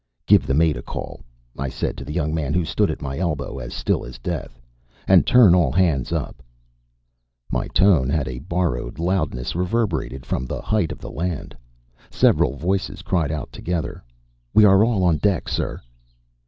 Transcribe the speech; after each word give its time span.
"Give 0.25 0.47
the 0.47 0.55
mate 0.55 0.77
a 0.77 0.81
call," 0.81 1.21
I 1.59 1.69
said 1.69 1.95
to 1.99 2.03
the 2.03 2.11
young 2.11 2.33
man 2.33 2.55
who 2.55 2.65
stood 2.65 2.89
at 2.89 3.03
my 3.03 3.19
elbow 3.19 3.59
as 3.59 3.71
still 3.71 4.03
as 4.03 4.17
death. 4.17 4.59
"And 5.07 5.27
turn 5.27 5.53
all 5.53 5.71
hands 5.71 6.11
up." 6.11 6.41
My 7.51 7.67
tone 7.67 8.09
had 8.09 8.27
a 8.27 8.39
borrowed 8.39 8.97
loudness 8.97 9.53
reverberated 9.55 10.25
from 10.25 10.47
the 10.47 10.59
height 10.59 10.91
of 10.91 10.97
the 11.01 11.11
land. 11.11 11.55
Several 12.09 12.55
voices 12.55 13.03
cried 13.03 13.31
out 13.31 13.51
together: 13.51 14.03
"We 14.55 14.65
are 14.65 14.83
all 14.83 15.03
on 15.03 15.17
deck, 15.17 15.47
sir." 15.47 15.79